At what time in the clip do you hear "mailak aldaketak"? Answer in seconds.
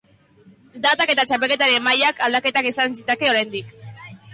1.91-2.75